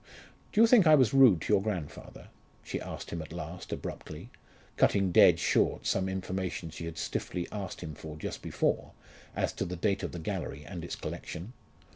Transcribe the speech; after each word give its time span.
"Do 0.51 0.59
you 0.61 0.65
think 0.65 0.87
I 0.87 0.95
was 0.95 1.13
rude 1.13 1.41
to 1.41 1.53
your 1.53 1.61
grandfather?" 1.61 2.29
she 2.63 2.81
asked 2.81 3.11
him 3.11 3.21
at 3.21 3.31
last 3.31 3.71
abruptly, 3.71 4.31
cutting 4.75 5.11
dead 5.11 5.37
short 5.37 5.85
some 5.85 6.09
information 6.09 6.71
she 6.71 6.85
had 6.85 6.97
stiffly 6.97 7.47
asked 7.51 7.81
him 7.81 7.93
for 7.93 8.17
just 8.17 8.41
before, 8.41 8.93
as 9.35 9.53
to 9.53 9.63
the 9.63 9.75
date 9.75 10.01
of 10.01 10.11
the 10.11 10.17
gallery 10.17 10.65
and 10.65 10.83
its 10.83 10.95
collection. 10.95 11.53